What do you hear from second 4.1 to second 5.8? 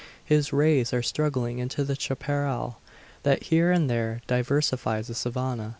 diversifies the savanna.